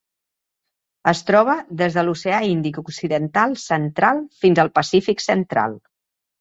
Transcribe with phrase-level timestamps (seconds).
[1.11, 5.81] Es troba des de l'Oceà Índic occidental central fins al Pacífic central.